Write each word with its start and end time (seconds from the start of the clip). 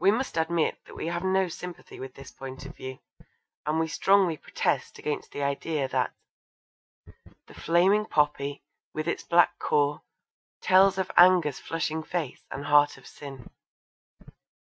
We 0.00 0.10
must 0.10 0.38
admit 0.38 0.78
that 0.86 0.96
we 0.96 1.08
have 1.08 1.22
no 1.22 1.48
sympathy 1.48 2.00
with 2.00 2.14
this 2.14 2.30
point 2.32 2.64
of 2.64 2.74
view, 2.74 3.00
and 3.66 3.78
we 3.78 3.88
strongly 3.88 4.38
protest 4.38 4.98
against 4.98 5.32
the 5.32 5.42
idea 5.42 5.86
that 5.86 6.14
The 7.46 7.52
flaming 7.52 8.06
poppy, 8.06 8.62
with 8.94 9.06
its 9.06 9.22
black 9.24 9.58
core, 9.58 10.00
tells 10.62 10.96
Of 10.96 11.10
anger's 11.18 11.58
flushing 11.58 12.02
face, 12.02 12.40
and 12.50 12.64
heart 12.64 12.96
of 12.96 13.06
sin. 13.06 13.50